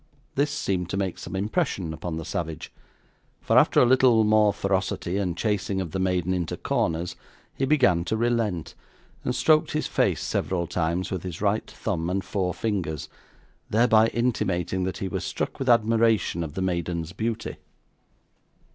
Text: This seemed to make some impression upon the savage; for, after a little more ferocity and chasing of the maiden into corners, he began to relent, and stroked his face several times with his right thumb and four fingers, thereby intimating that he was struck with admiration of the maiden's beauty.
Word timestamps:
This 0.33 0.49
seemed 0.49 0.89
to 0.89 0.97
make 0.97 1.19
some 1.19 1.35
impression 1.35 1.93
upon 1.93 2.17
the 2.17 2.25
savage; 2.25 2.73
for, 3.39 3.55
after 3.59 3.79
a 3.79 3.85
little 3.85 4.23
more 4.23 4.51
ferocity 4.51 5.17
and 5.17 5.37
chasing 5.37 5.79
of 5.79 5.91
the 5.91 5.99
maiden 5.99 6.33
into 6.33 6.57
corners, 6.57 7.15
he 7.53 7.65
began 7.65 8.03
to 8.05 8.17
relent, 8.17 8.73
and 9.23 9.35
stroked 9.35 9.73
his 9.73 9.85
face 9.85 10.19
several 10.23 10.65
times 10.65 11.11
with 11.11 11.21
his 11.21 11.39
right 11.39 11.69
thumb 11.69 12.09
and 12.09 12.23
four 12.25 12.51
fingers, 12.51 13.09
thereby 13.69 14.07
intimating 14.07 14.85
that 14.85 14.97
he 14.97 15.07
was 15.07 15.23
struck 15.23 15.59
with 15.59 15.69
admiration 15.69 16.43
of 16.43 16.55
the 16.55 16.63
maiden's 16.63 17.13
beauty. 17.13 17.57